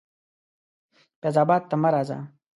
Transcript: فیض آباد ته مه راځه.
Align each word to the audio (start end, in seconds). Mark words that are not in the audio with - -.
فیض 1.21 1.35
آباد 1.43 1.61
ته 1.69 1.75
مه 1.81 1.89
راځه. 1.93 2.17